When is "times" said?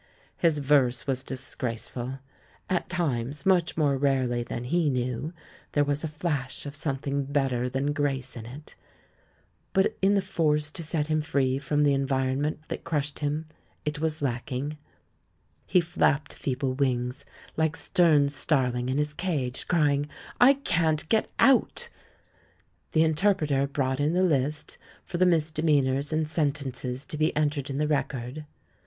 2.89-3.45